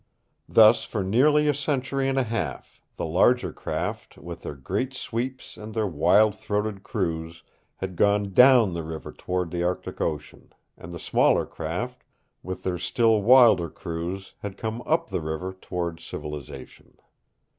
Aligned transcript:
Thus 0.49 0.83
for 0.83 1.03
nearly 1.03 1.47
a 1.47 1.53
century 1.53 2.09
and 2.09 2.17
a 2.17 2.23
half 2.23 2.81
the 2.95 3.05
larger 3.05 3.53
craft, 3.53 4.17
with 4.17 4.41
their 4.41 4.55
great 4.55 4.95
sweeps 4.95 5.57
and 5.57 5.75
their 5.75 5.85
wild 5.85 6.33
throated 6.33 6.81
crews, 6.81 7.43
had 7.75 7.95
gone 7.95 8.31
DOWN 8.31 8.73
the 8.73 8.81
river 8.81 9.11
toward 9.11 9.51
the 9.51 9.61
Arctic 9.61 10.01
Ocean, 10.01 10.53
and 10.75 10.91
the 10.91 10.97
smaller 10.97 11.45
craft, 11.45 12.03
with 12.41 12.63
their 12.63 12.79
still 12.79 13.21
wilder 13.21 13.69
crews, 13.69 14.33
had 14.39 14.57
come 14.57 14.81
UP 14.87 15.07
the 15.11 15.21
river 15.21 15.53
toward 15.53 15.99
civilization. 15.99 16.97